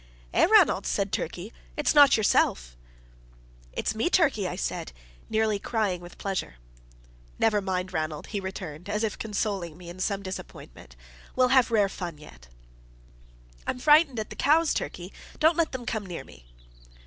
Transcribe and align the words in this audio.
"Eh, 0.33 0.47
Ranald!" 0.47 0.87
said 0.87 1.11
Turkey, 1.11 1.53
"it's 1.77 1.93
not 1.93 2.17
yourself?" 2.17 2.75
"It's 3.71 3.93
me, 3.93 4.09
Turkey," 4.09 4.47
I 4.47 4.55
said, 4.55 4.93
nearly 5.29 5.59
crying 5.59 6.01
with 6.01 6.17
pleasure. 6.17 6.55
"Never 7.37 7.61
mind, 7.61 7.93
Ranald," 7.93 8.25
he 8.33 8.39
returned, 8.39 8.89
as 8.89 9.03
if 9.03 9.19
consoling 9.19 9.77
me 9.77 9.89
in 9.89 9.99
some 9.99 10.23
disappointment; 10.23 10.95
"we'll 11.35 11.49
have 11.49 11.69
rare 11.69 11.87
fun 11.87 12.17
yet." 12.17 12.47
"I'm 13.67 13.77
frightened 13.77 14.19
at 14.19 14.31
the 14.31 14.35
cows, 14.35 14.73
Turkey. 14.73 15.13
Don't 15.37 15.55
let 15.55 15.71
them 15.71 15.85
come 15.85 16.07
near 16.07 16.23
me." 16.23 16.45